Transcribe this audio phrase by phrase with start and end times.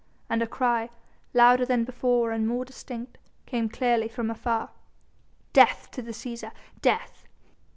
[0.31, 0.89] And a cry,
[1.31, 4.71] louder than before and more distinct, came clearly from afar.
[5.53, 6.51] "Death to the Cæsar!
[6.81, 7.27] Death!"